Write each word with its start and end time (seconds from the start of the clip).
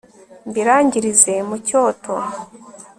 mbirangirize 0.49 1.33
mu 1.47 1.55
cyoto 1.67 2.13